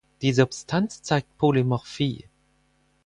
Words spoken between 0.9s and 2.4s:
zeigt Polymorphie.